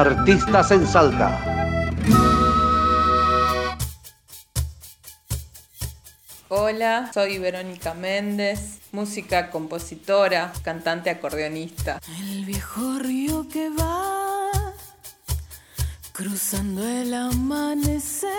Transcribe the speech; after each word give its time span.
Artistas 0.00 0.70
en 0.70 0.86
Salta. 0.86 1.28
Hola, 6.48 7.10
soy 7.12 7.38
Verónica 7.38 7.92
Méndez, 7.92 8.78
música, 8.92 9.50
compositora, 9.50 10.54
cantante, 10.62 11.10
acordeonista. 11.10 12.00
El 12.18 12.46
viejo 12.46 12.98
río 12.98 13.46
que 13.50 13.68
va 13.68 14.72
cruzando 16.12 16.82
el 16.82 17.12
amanecer. 17.12 18.30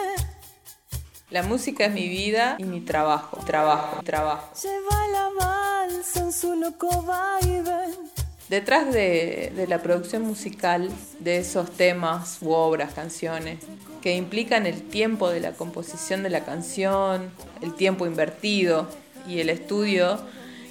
La 1.30 1.44
música 1.44 1.86
es 1.86 1.94
mi 1.94 2.10
vida 2.10 2.56
y 2.58 2.64
mi 2.64 2.82
trabajo, 2.82 3.38
trabajo, 3.46 4.02
trabajo. 4.02 4.50
Lleva 4.60 5.08
la 5.12 5.30
balsa 5.38 6.22
en 6.22 6.34
su 6.34 6.56
loco 6.56 7.04
vaivén. 7.04 8.21
Detrás 8.52 8.94
de, 8.94 9.54
de, 9.56 9.66
la 9.66 9.82
producción 9.82 10.24
musical 10.24 10.90
de 11.20 11.38
esos 11.38 11.72
temas 11.72 12.40
u 12.42 12.52
obras, 12.52 12.94
canciones, 12.94 13.60
que 14.02 14.18
implican 14.18 14.66
el 14.66 14.82
tiempo 14.82 15.30
de 15.30 15.40
la 15.40 15.54
composición 15.54 16.22
de 16.22 16.32
la 16.32 16.44
canción, 16.44 17.32
el 17.62 17.74
tiempo 17.74 18.06
invertido 18.06 18.90
y 19.26 19.40
el 19.40 19.50
estudio 19.50 20.20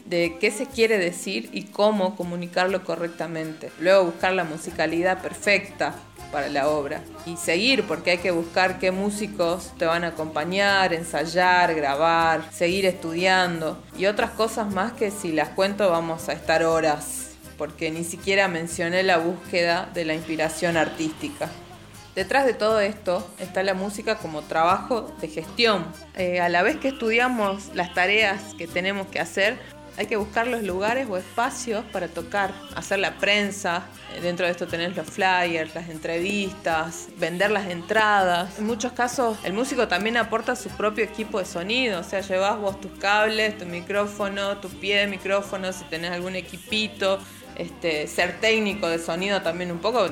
de 0.04 0.36
qué 0.38 0.50
se 0.50 0.66
quiere 0.66 0.98
decir 0.98 1.48
y 1.54 1.68
cómo 1.68 2.16
comunicarlo 2.16 2.84
correctamente. 2.84 3.72
Luego 3.80 4.04
buscar 4.04 4.34
la 4.34 4.44
musicalidad 4.44 5.22
perfecta 5.22 5.94
para 6.30 6.50
la 6.50 6.68
obra 6.68 7.02
y 7.24 7.38
seguir 7.38 7.84
porque 7.84 8.10
hay 8.10 8.18
que 8.18 8.30
buscar 8.30 8.78
qué 8.78 8.90
músicos 8.90 9.72
te 9.78 9.86
van 9.86 10.04
a 10.04 10.08
acompañar, 10.08 10.92
ensayar, 10.92 11.74
grabar, 11.74 12.42
seguir 12.52 12.84
estudiando 12.84 13.82
y 13.96 14.04
otras 14.04 14.32
cosas 14.32 14.70
más 14.70 14.92
que 14.92 15.10
si 15.10 15.32
las 15.32 15.48
cuento 15.48 15.88
vamos 15.88 16.28
a 16.28 16.34
estar 16.34 16.62
horas 16.62 17.29
porque 17.60 17.90
ni 17.90 18.04
siquiera 18.04 18.48
mencioné 18.48 19.02
la 19.02 19.18
búsqueda 19.18 19.90
de 19.92 20.06
la 20.06 20.14
inspiración 20.14 20.78
artística. 20.78 21.50
Detrás 22.14 22.46
de 22.46 22.54
todo 22.54 22.80
esto 22.80 23.30
está 23.38 23.62
la 23.62 23.74
música 23.74 24.16
como 24.16 24.40
trabajo 24.40 25.14
de 25.20 25.28
gestión. 25.28 25.84
Eh, 26.16 26.40
a 26.40 26.48
la 26.48 26.62
vez 26.62 26.78
que 26.78 26.88
estudiamos 26.88 27.70
las 27.74 27.92
tareas 27.92 28.54
que 28.56 28.66
tenemos 28.66 29.08
que 29.08 29.20
hacer, 29.20 29.58
hay 29.98 30.06
que 30.06 30.16
buscar 30.16 30.46
los 30.46 30.62
lugares 30.62 31.06
o 31.10 31.18
espacios 31.18 31.84
para 31.92 32.08
tocar, 32.08 32.54
hacer 32.74 32.98
la 32.98 33.18
prensa. 33.18 33.84
Dentro 34.22 34.46
de 34.46 34.52
esto 34.52 34.66
tenés 34.66 34.96
los 34.96 35.06
flyers, 35.06 35.74
las 35.74 35.90
entrevistas, 35.90 37.08
vender 37.18 37.50
las 37.50 37.68
entradas. 37.68 38.58
En 38.58 38.64
muchos 38.64 38.92
casos 38.92 39.36
el 39.44 39.52
músico 39.52 39.86
también 39.86 40.16
aporta 40.16 40.56
su 40.56 40.70
propio 40.70 41.04
equipo 41.04 41.38
de 41.38 41.44
sonido, 41.44 42.00
o 42.00 42.04
sea, 42.04 42.22
llevas 42.22 42.58
vos 42.58 42.80
tus 42.80 42.92
cables, 42.92 43.58
tu 43.58 43.66
micrófono, 43.66 44.56
tu 44.56 44.70
pie 44.70 45.00
de 45.00 45.06
micrófono, 45.08 45.70
si 45.74 45.84
tenés 45.84 46.12
algún 46.12 46.34
equipito. 46.34 47.18
Este, 47.60 48.06
ser 48.06 48.40
técnico 48.40 48.88
de 48.88 48.98
sonido 48.98 49.42
también 49.42 49.70
un 49.70 49.80
poco, 49.80 50.06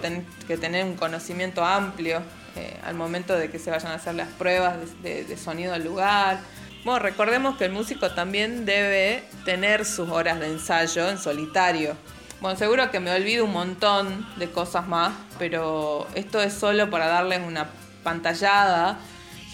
que 0.47 0.59
tener 0.59 0.85
un 0.85 0.97
conocimiento 0.97 1.65
amplio 1.65 2.21
eh, 2.57 2.77
al 2.85 2.95
momento 2.95 3.35
de 3.35 3.51
que 3.51 3.59
se 3.59 3.71
vayan 3.71 3.93
a 3.93 3.95
hacer 3.95 4.17
las 4.17 4.29
pruebas 4.29 4.77
de, 5.03 5.15
de, 5.15 5.25
de 5.25 5.37
sonido 5.39 5.73
al 5.73 5.83
lugar. 5.83 6.41
Bueno, 6.85 6.99
recordemos 6.99 7.57
que 7.57 7.65
el 7.65 7.73
músico 7.73 8.11
también 8.11 8.67
debe 8.67 9.23
tener 9.47 9.87
sus 9.87 10.11
horas 10.11 10.41
de 10.41 10.49
ensayo 10.49 11.09
en 11.09 11.17
solitario. 11.17 11.97
Bueno, 12.43 12.59
seguro 12.59 12.91
que 12.91 13.01
me 13.01 13.11
olvido 13.13 13.47
un 13.47 13.53
montón 13.53 14.29
de 14.37 14.51
cosas 14.51 14.87
más, 14.87 15.15
pero 15.39 16.07
esto 16.15 16.43
es 16.43 16.53
solo 16.53 16.91
para 16.91 17.07
darles 17.07 17.41
una 17.41 17.71
pantallada 18.03 18.99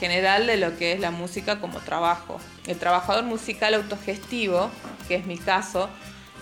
general 0.00 0.48
de 0.48 0.56
lo 0.56 0.76
que 0.76 0.94
es 0.94 0.98
la 0.98 1.12
música 1.12 1.60
como 1.60 1.78
trabajo. 1.78 2.40
El 2.66 2.76
trabajador 2.76 3.22
musical 3.22 3.74
autogestivo, 3.74 4.68
que 5.06 5.14
es 5.14 5.26
mi 5.26 5.38
caso, 5.38 5.88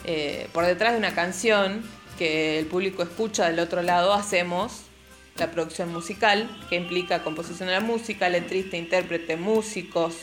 eh, 0.04 0.48
por 0.52 0.66
detrás 0.66 0.92
de 0.92 0.98
una 0.98 1.14
canción 1.14 1.82
que 2.18 2.58
el 2.58 2.66
público 2.66 3.02
escucha 3.02 3.48
del 3.48 3.58
otro 3.58 3.82
lado, 3.82 4.12
hacemos 4.12 4.82
la 5.36 5.50
producción 5.50 5.92
musical, 5.92 6.48
que 6.68 6.76
implica 6.76 7.22
composición 7.22 7.68
de 7.68 7.74
la 7.74 7.80
música, 7.80 8.28
letrista, 8.28 8.76
intérprete, 8.76 9.36
músicos, 9.36 10.14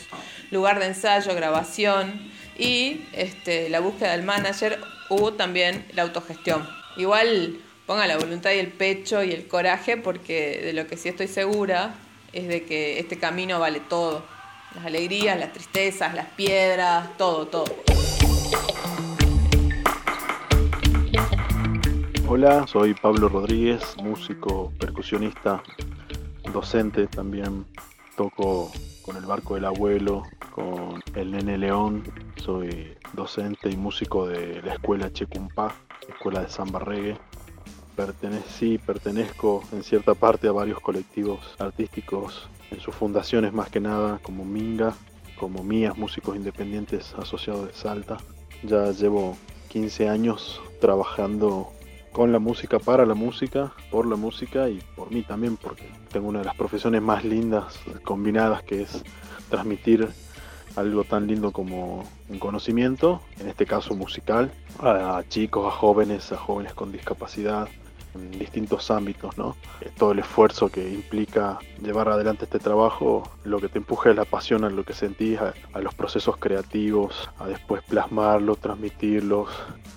lugar 0.50 0.78
de 0.78 0.86
ensayo, 0.86 1.34
grabación 1.34 2.30
y 2.58 3.04
este, 3.12 3.68
la 3.70 3.80
búsqueda 3.80 4.12
del 4.12 4.22
manager 4.22 4.78
o 5.08 5.32
también 5.32 5.86
la 5.94 6.02
autogestión. 6.02 6.68
Igual 6.96 7.58
ponga 7.86 8.06
la 8.06 8.16
voluntad 8.16 8.52
y 8.52 8.58
el 8.58 8.68
pecho 8.68 9.24
y 9.24 9.32
el 9.32 9.48
coraje 9.48 9.96
porque 9.96 10.60
de 10.62 10.72
lo 10.72 10.86
que 10.86 10.96
sí 10.96 11.08
estoy 11.08 11.26
segura 11.26 11.94
es 12.32 12.46
de 12.46 12.64
que 12.64 13.00
este 13.00 13.18
camino 13.18 13.58
vale 13.58 13.80
todo. 13.80 14.24
Las 14.76 14.86
alegrías, 14.86 15.38
las 15.38 15.52
tristezas, 15.52 16.14
las 16.14 16.26
piedras, 16.26 17.16
todo, 17.18 17.48
todo. 17.48 17.99
Hola, 22.32 22.64
soy 22.68 22.94
Pablo 22.94 23.28
Rodríguez, 23.28 23.96
músico, 24.00 24.72
percusionista, 24.78 25.64
docente 26.52 27.08
también. 27.08 27.66
Toco 28.16 28.70
con 29.02 29.16
el 29.16 29.26
barco 29.26 29.56
del 29.56 29.64
abuelo, 29.64 30.22
con 30.52 31.02
el 31.16 31.32
nene 31.32 31.58
León. 31.58 32.04
Soy 32.36 32.96
docente 33.14 33.68
y 33.68 33.76
músico 33.76 34.28
de 34.28 34.62
la 34.62 34.74
escuela 34.74 35.12
Checumpá, 35.12 35.74
escuela 36.08 36.42
de 36.42 36.48
samba 36.48 36.78
reggae. 36.78 37.18
Pertenecí, 37.96 38.78
pertenezco 38.78 39.64
en 39.72 39.82
cierta 39.82 40.14
parte 40.14 40.46
a 40.46 40.52
varios 40.52 40.78
colectivos 40.78 41.56
artísticos 41.58 42.48
en 42.70 42.78
sus 42.78 42.94
fundaciones 42.94 43.52
más 43.52 43.70
que 43.70 43.80
nada, 43.80 44.20
como 44.22 44.44
Minga, 44.44 44.94
como 45.36 45.64
Mías, 45.64 45.98
músicos 45.98 46.36
independientes 46.36 47.12
asociados 47.18 47.66
de 47.66 47.72
Salta. 47.72 48.18
Ya 48.62 48.92
llevo 48.92 49.36
15 49.70 50.08
años 50.08 50.62
trabajando 50.80 51.72
con 52.12 52.32
la 52.32 52.38
música, 52.38 52.78
para 52.78 53.06
la 53.06 53.14
música, 53.14 53.72
por 53.90 54.06
la 54.06 54.16
música 54.16 54.68
y 54.68 54.82
por 54.96 55.10
mí 55.10 55.22
también, 55.22 55.56
porque 55.56 55.88
tengo 56.12 56.28
una 56.28 56.40
de 56.40 56.44
las 56.46 56.56
profesiones 56.56 57.02
más 57.02 57.24
lindas 57.24 57.78
combinadas 58.04 58.62
que 58.62 58.82
es 58.82 59.02
transmitir 59.48 60.08
algo 60.76 61.04
tan 61.04 61.26
lindo 61.26 61.52
como 61.52 62.04
un 62.28 62.38
conocimiento, 62.38 63.20
en 63.38 63.48
este 63.48 63.66
caso 63.66 63.94
musical, 63.94 64.52
a, 64.80 65.22
chicos, 65.28 65.66
a 65.66 65.70
jóvenes, 65.70 66.32
a 66.32 66.36
jóvenes 66.36 66.74
con 66.74 66.92
discapacidad, 66.92 67.68
en 68.14 68.30
distintos 68.32 68.90
ámbitos, 68.90 69.36
¿no? 69.38 69.56
Todo 69.96 70.12
el 70.12 70.20
esfuerzo 70.20 70.68
que 70.68 70.88
implica 70.88 71.58
llevar 71.82 72.08
adelante 72.08 72.44
este 72.44 72.58
trabajo, 72.58 73.30
lo 73.44 73.60
que 73.60 73.68
te 73.68 73.78
empuja 73.78 74.10
es 74.10 74.16
la 74.16 74.24
pasión 74.24 74.64
a 74.64 74.70
lo 74.70 74.84
que 74.84 74.92
sentís, 74.92 75.38
a, 75.40 75.54
los 75.80 75.94
procesos 75.94 76.36
creativos, 76.36 77.30
a 77.38 77.46
después 77.46 77.82
plasmarlos, 77.84 78.58
transmitirlos. 78.58 79.48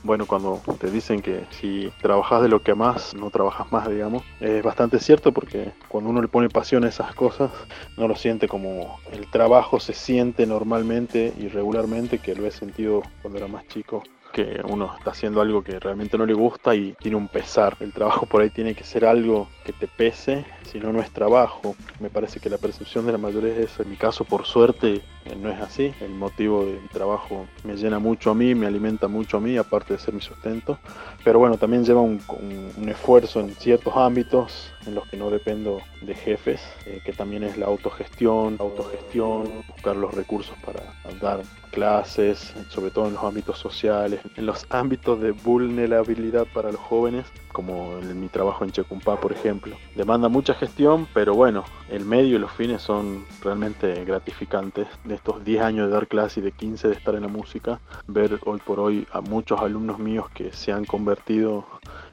Bueno, 0.03 0.25
cuando 0.25 0.62
te 0.79 0.90
dicen 0.90 1.22
que 1.22 1.46
si 1.52 1.91
trabajas 2.02 2.41
de 2.41 2.50
lo 2.50 2.62
que 2.62 2.73
más, 2.75 3.13
no 3.13 3.29
trabajas 3.29 3.72
más, 3.72 3.88
digamos, 3.90 4.23
es 4.40 4.63
bastante 4.63 5.00
cierto 5.00 5.31
porque 5.31 5.72
cuando 5.88 6.09
uno 6.09 6.22
le 6.22 6.28
pone 6.28 6.50
pasión 6.50 6.84
a 6.84 6.90
esas 6.90 7.13
cosas, 7.16 7.52
no 7.97 8.07
lo 8.07 8.16
siente 8.16 8.47
como 8.47 9.00
el 9.12 9.29
trabajo 9.29 9.79
se 9.79 9.94
siente 9.94 10.46
normalmente 10.46 11.34
y 11.38 11.47
regularmente, 11.47 12.19
que 12.19 12.35
lo 12.35 12.46
he 12.46 12.52
sentido 12.52 13.02
cuando 13.22 13.40
era 13.40 13.47
más 13.47 13.68
chico 13.68 14.03
que 14.33 14.59
uno 14.67 14.94
está 14.97 15.11
haciendo 15.11 15.39
algo 15.39 15.63
que 15.63 15.79
realmente 15.79 16.17
no 16.17 16.25
le 16.25 16.33
gusta 16.33 16.73
y 16.75 16.94
tiene 16.99 17.16
un 17.16 17.27
pesar. 17.27 17.77
El 17.79 17.94
trabajo 17.94 18.25
por 18.25 18.41
ahí 18.41 18.49
tiene 18.49 18.73
que 18.73 18.83
ser 18.83 19.05
algo 19.05 19.47
que 19.63 19.71
te 19.71 19.88
pese, 19.88 20.44
si 20.69 20.79
no, 20.79 20.91
no 20.91 20.99
es 20.99 21.11
trabajo. 21.11 21.75
Me 21.99 22.09
parece 22.09 22.39
que 22.39 22.49
la 22.49 22.57
percepción 22.57 23.05
de 23.05 23.11
la 23.11 23.19
mayoría 23.19 23.55
es. 23.55 23.79
En 23.79 23.89
mi 23.89 23.95
caso, 23.95 24.25
por 24.25 24.45
suerte, 24.45 25.01
no 25.38 25.50
es 25.50 25.59
así. 25.59 25.94
El 26.01 26.11
motivo 26.11 26.66
del 26.66 26.88
trabajo 26.89 27.47
me 27.63 27.75
llena 27.75 28.00
mucho 28.00 28.31
a 28.31 28.35
mí, 28.35 28.56
me 28.56 28.67
alimenta 28.67 29.07
mucho 29.07 29.38
a 29.38 29.39
mí, 29.39 29.57
aparte 29.57 29.94
de 29.94 30.00
ser 30.00 30.13
mi 30.13 30.22
sustento. 30.22 30.78
Pero 31.23 31.39
bueno, 31.39 31.57
también 31.57 31.85
lleva 31.85 32.01
un, 32.01 32.22
esfuerzo 32.88 33.39
en 33.39 33.56
ciertos 33.56 33.95
ámbitos 33.95 34.72
en 34.85 34.95
los 34.95 35.07
que 35.07 35.17
no 35.17 35.29
dependo 35.29 35.79
de 36.01 36.13
jefes, 36.13 36.61
eh, 36.85 37.01
que 37.06 37.13
también 37.13 37.44
es 37.44 37.57
la 37.57 37.67
autogestión, 37.67 38.57
autogestión, 38.59 39.50
buscar 39.69 39.95
los 39.95 40.13
recursos 40.13 40.56
para 40.66 40.84
dar 41.22 41.41
clases, 41.72 42.53
sobre 42.69 42.91
todo 42.91 43.07
en 43.07 43.13
los 43.13 43.23
ámbitos 43.23 43.57
sociales, 43.57 44.19
en 44.35 44.45
los 44.45 44.66
ámbitos 44.69 45.19
de 45.22 45.31
vulnerabilidad 45.31 46.45
para 46.53 46.72
los 46.72 46.79
jóvenes, 46.79 47.25
como 47.51 47.97
en 47.99 48.20
mi 48.20 48.28
trabajo 48.28 48.64
en 48.64 48.72
Checumpá, 48.72 49.20
por 49.20 49.31
ejemplo. 49.31 49.75
Demanda 49.96 50.29
mucha 50.29 50.53
gestión, 50.53 51.08
pero 51.14 51.34
bueno, 51.34 51.64
el 51.90 52.05
medio 52.05 52.35
y 52.35 52.40
los 52.40 52.52
fines 52.52 52.81
son 52.81 53.25
realmente 53.41 54.05
gratificantes. 54.05 54.87
De 55.03 55.12
estos 55.13 55.43
10 55.43 55.61
años 55.61 55.87
de 55.87 55.93
dar 55.93 56.07
clase 56.07 56.39
y 56.39 56.43
de 56.43 56.51
15 56.51 56.89
de 56.89 56.95
estar 56.95 57.15
en 57.15 57.21
la 57.21 57.27
música, 57.27 57.79
ver 58.07 58.39
hoy 58.45 58.59
por 58.59 58.79
hoy 58.79 59.07
a 59.11 59.21
muchos 59.21 59.59
alumnos 59.59 59.99
míos 59.99 60.27
que 60.33 60.51
se 60.51 60.71
han 60.71 60.85
convertido 60.85 61.65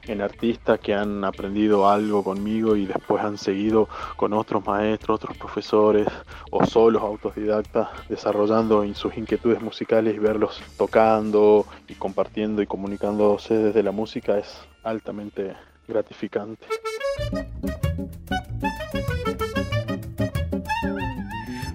en 0.03 0.21
artistas, 0.21 0.79
que 0.79 0.93
han 0.93 1.23
aprendido 1.23 1.89
algo 1.89 2.23
conmigo 2.23 2.75
y 2.75 2.85
después 2.85 3.23
han 3.23 3.37
seguido 3.37 3.87
con 4.15 4.33
otros 4.33 4.65
maestros, 4.65 5.15
otros 5.15 5.37
profesores 5.37 6.07
o 6.49 6.65
solos 6.65 7.01
autodidactas 7.01 7.89
desarrollando 8.09 8.83
sus 8.93 9.17
inquietudes 9.17 9.61
musicales 9.61 10.15
y 10.15 10.19
verlos 10.19 10.61
tocando 10.77 11.65
y 11.87 11.95
compartiendo 11.95 12.61
y 12.61 12.67
comunicándose 12.67 13.55
desde 13.55 13.83
la 13.83 13.91
música 13.91 14.37
es 14.37 14.61
altamente 14.83 15.55
gratificante. 15.87 16.65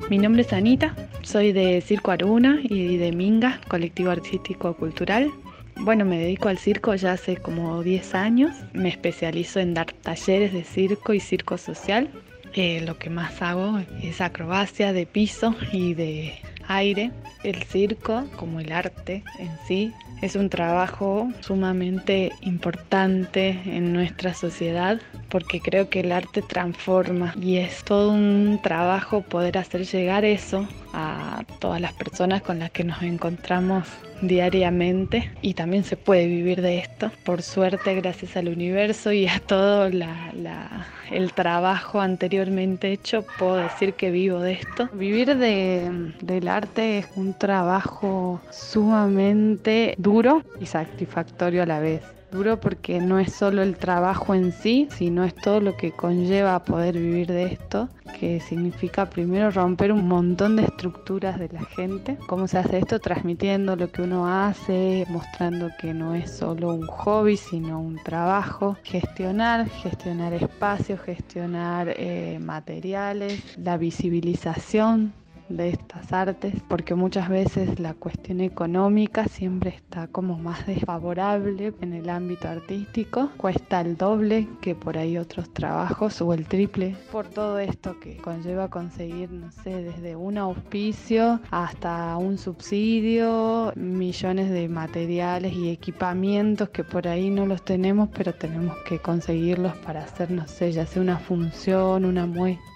Mi 0.08 0.18
nombre 0.18 0.42
es 0.42 0.52
Anita, 0.52 0.94
soy 1.26 1.52
de 1.52 1.80
Circo 1.80 2.12
Aruna 2.12 2.60
y 2.62 2.96
de 2.98 3.10
Minga, 3.10 3.60
colectivo 3.66 4.10
artístico 4.10 4.74
cultural. 4.74 5.32
Bueno, 5.76 6.04
me 6.04 6.18
dedico 6.18 6.48
al 6.48 6.56
circo 6.56 6.94
ya 6.94 7.12
hace 7.12 7.36
como 7.36 7.82
10 7.82 8.14
años. 8.14 8.52
Me 8.72 8.88
especializo 8.88 9.58
en 9.58 9.74
dar 9.74 9.92
talleres 9.92 10.52
de 10.52 10.62
circo 10.62 11.12
y 11.12 11.20
circo 11.20 11.58
social. 11.58 12.08
Eh, 12.54 12.80
lo 12.86 12.96
que 12.96 13.10
más 13.10 13.42
hago 13.42 13.80
es 14.02 14.20
acrobacia 14.20 14.92
de 14.92 15.04
piso 15.04 15.54
y 15.72 15.94
de 15.94 16.34
aire. 16.68 17.10
El 17.42 17.62
circo, 17.64 18.24
como 18.36 18.60
el 18.60 18.72
arte 18.72 19.24
en 19.38 19.50
sí, 19.66 19.92
es 20.22 20.36
un 20.36 20.48
trabajo 20.48 21.28
sumamente 21.40 22.32
importante 22.40 23.60
en 23.66 23.92
nuestra 23.92 24.32
sociedad 24.32 25.00
porque 25.28 25.60
creo 25.60 25.90
que 25.90 26.00
el 26.00 26.12
arte 26.12 26.42
transforma 26.42 27.34
y 27.40 27.56
es 27.56 27.84
todo 27.84 28.12
un 28.12 28.58
trabajo 28.62 29.22
poder 29.22 29.58
hacer 29.58 29.84
llegar 29.84 30.24
eso 30.24 30.66
a 30.92 31.15
todas 31.44 31.80
las 31.80 31.92
personas 31.92 32.42
con 32.42 32.58
las 32.58 32.70
que 32.70 32.84
nos 32.84 33.02
encontramos 33.02 33.86
diariamente 34.22 35.30
y 35.42 35.54
también 35.54 35.84
se 35.84 35.96
puede 35.96 36.26
vivir 36.26 36.62
de 36.62 36.78
esto. 36.78 37.10
Por 37.24 37.42
suerte, 37.42 37.94
gracias 37.94 38.36
al 38.36 38.48
universo 38.48 39.12
y 39.12 39.26
a 39.28 39.40
todo 39.40 39.86
el 39.86 41.32
trabajo 41.34 42.00
anteriormente 42.00 42.92
hecho, 42.92 43.24
puedo 43.38 43.56
decir 43.56 43.94
que 43.94 44.10
vivo 44.10 44.40
de 44.40 44.52
esto. 44.52 44.88
Vivir 44.92 45.36
del 45.36 46.48
arte 46.48 46.98
es 46.98 47.08
un 47.16 47.34
trabajo 47.34 48.40
sumamente 48.50 49.94
duro 49.98 50.42
y 50.60 50.66
satisfactorio 50.66 51.62
a 51.62 51.66
la 51.66 51.80
vez 51.80 52.02
duro 52.32 52.58
porque 52.60 53.00
no 53.00 53.18
es 53.18 53.32
solo 53.32 53.62
el 53.62 53.76
trabajo 53.76 54.34
en 54.34 54.52
sí, 54.52 54.88
sino 54.90 55.24
es 55.24 55.34
todo 55.34 55.60
lo 55.60 55.76
que 55.76 55.92
conlleva 55.92 56.64
poder 56.64 56.94
vivir 56.98 57.28
de 57.28 57.44
esto, 57.44 57.88
que 58.18 58.40
significa 58.40 59.10
primero 59.10 59.50
romper 59.50 59.92
un 59.92 60.08
montón 60.08 60.56
de 60.56 60.64
estructuras 60.64 61.38
de 61.38 61.48
la 61.48 61.64
gente. 61.64 62.16
¿Cómo 62.26 62.48
se 62.48 62.58
hace 62.58 62.78
esto? 62.78 62.98
Transmitiendo 62.98 63.76
lo 63.76 63.92
que 63.92 64.02
uno 64.02 64.26
hace, 64.26 65.06
mostrando 65.10 65.68
que 65.78 65.92
no 65.92 66.14
es 66.14 66.30
solo 66.30 66.72
un 66.72 66.86
hobby, 66.86 67.36
sino 67.36 67.80
un 67.80 67.96
trabajo. 68.02 68.76
Gestionar, 68.84 69.68
gestionar 69.68 70.32
espacios, 70.32 71.00
gestionar 71.00 71.92
eh, 71.96 72.38
materiales, 72.40 73.56
la 73.58 73.76
visibilización 73.76 75.12
de 75.48 75.70
estas 75.70 76.12
artes, 76.12 76.54
porque 76.68 76.94
muchas 76.94 77.28
veces 77.28 77.78
la 77.78 77.94
cuestión 77.94 78.40
económica 78.40 79.26
siempre 79.26 79.70
está 79.70 80.08
como 80.08 80.38
más 80.38 80.66
desfavorable 80.66 81.72
en 81.80 81.92
el 81.92 82.08
ámbito 82.08 82.48
artístico, 82.48 83.30
cuesta 83.36 83.80
el 83.80 83.96
doble 83.96 84.48
que 84.60 84.74
por 84.74 84.98
ahí 84.98 85.18
otros 85.18 85.52
trabajos 85.52 86.20
o 86.20 86.32
el 86.32 86.46
triple, 86.46 86.96
por 87.12 87.26
todo 87.26 87.58
esto 87.58 87.98
que 88.00 88.16
conlleva 88.16 88.68
conseguir, 88.68 89.30
no 89.30 89.50
sé, 89.52 89.82
desde 89.82 90.16
un 90.16 90.38
auspicio 90.38 91.40
hasta 91.50 92.16
un 92.16 92.38
subsidio, 92.38 93.72
millones 93.76 94.50
de 94.50 94.68
materiales 94.68 95.52
y 95.52 95.70
equipamientos 95.70 96.68
que 96.70 96.84
por 96.84 97.08
ahí 97.08 97.30
no 97.30 97.46
los 97.46 97.64
tenemos, 97.64 98.08
pero 98.16 98.34
tenemos 98.34 98.76
que 98.88 98.98
conseguirlos 98.98 99.76
para 99.78 100.02
hacer, 100.02 100.30
no 100.30 100.46
sé, 100.46 100.72
ya 100.72 100.86
sea 100.86 101.02
una 101.02 101.18
función, 101.18 102.04
una 102.04 102.26
muestra 102.26 102.66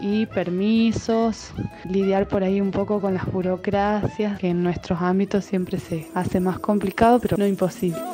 y 0.00 0.26
permisos, 0.26 1.52
lidiar 2.02 2.26
por 2.26 2.42
ahí 2.42 2.60
un 2.60 2.72
poco 2.72 3.00
con 3.00 3.14
las 3.14 3.30
burocracias, 3.30 4.38
que 4.38 4.48
en 4.50 4.62
nuestros 4.62 5.00
ámbitos 5.00 5.44
siempre 5.44 5.78
se 5.78 6.08
hace 6.14 6.40
más 6.40 6.58
complicado, 6.58 7.20
pero 7.20 7.36
no 7.36 7.46
imposible. 7.46 8.11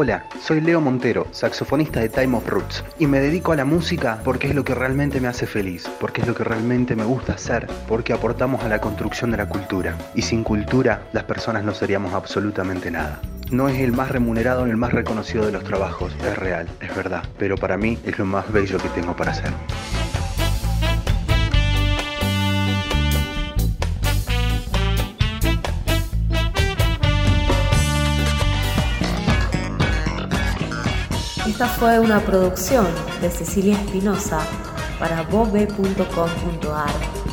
Hola, 0.00 0.26
soy 0.40 0.60
Leo 0.60 0.80
Montero, 0.80 1.26
saxofonista 1.32 1.98
de 1.98 2.08
Time 2.08 2.36
of 2.36 2.46
Roots, 2.46 2.84
y 3.00 3.08
me 3.08 3.18
dedico 3.18 3.50
a 3.50 3.56
la 3.56 3.64
música 3.64 4.20
porque 4.22 4.46
es 4.46 4.54
lo 4.54 4.62
que 4.62 4.72
realmente 4.72 5.20
me 5.20 5.26
hace 5.26 5.44
feliz, 5.44 5.90
porque 5.98 6.20
es 6.20 6.28
lo 6.28 6.36
que 6.36 6.44
realmente 6.44 6.94
me 6.94 7.02
gusta 7.02 7.32
hacer, 7.32 7.66
porque 7.88 8.12
aportamos 8.12 8.62
a 8.62 8.68
la 8.68 8.80
construcción 8.80 9.32
de 9.32 9.38
la 9.38 9.48
cultura, 9.48 9.98
y 10.14 10.22
sin 10.22 10.44
cultura 10.44 11.02
las 11.12 11.24
personas 11.24 11.64
no 11.64 11.74
seríamos 11.74 12.14
absolutamente 12.14 12.92
nada. 12.92 13.20
No 13.50 13.68
es 13.68 13.80
el 13.80 13.90
más 13.90 14.12
remunerado 14.12 14.66
ni 14.66 14.70
el 14.70 14.76
más 14.76 14.92
reconocido 14.92 15.44
de 15.44 15.50
los 15.50 15.64
trabajos, 15.64 16.14
es 16.24 16.38
real, 16.38 16.68
es 16.80 16.94
verdad, 16.94 17.24
pero 17.36 17.56
para 17.56 17.76
mí 17.76 17.98
es 18.04 18.20
lo 18.20 18.24
más 18.24 18.52
bello 18.52 18.78
que 18.78 18.90
tengo 18.90 19.16
para 19.16 19.32
hacer. 19.32 19.50
Esta 31.58 31.70
fue 31.70 31.98
una 31.98 32.20
producción 32.20 32.86
de 33.20 33.32
Cecilia 33.32 33.74
Espinosa 33.74 34.38
para 35.00 35.22
bobe.com.ar 35.22 37.27